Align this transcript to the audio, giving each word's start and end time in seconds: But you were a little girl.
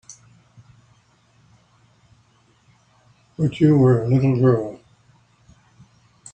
But 3.37 3.59
you 3.59 3.77
were 3.77 4.01
a 4.03 4.07
little 4.07 4.35
girl. 4.35 4.79